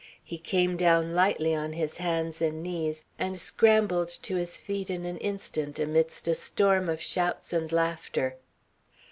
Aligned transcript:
He 0.23 0.39
came 0.39 0.77
down 0.77 1.13
lightly 1.13 1.53
on 1.53 1.73
his 1.73 1.97
hands 1.97 2.41
and 2.41 2.63
knees, 2.63 3.05
and 3.19 3.39
scrambled 3.39 4.07
to 4.23 4.35
his 4.35 4.57
feet 4.57 4.89
in 4.89 5.05
an 5.05 5.19
instant 5.19 5.77
amidst 5.77 6.27
a 6.27 6.33
storm 6.33 6.89
of 6.89 6.99
shouts 6.99 7.53
and 7.53 7.71
laughter. 7.71 8.37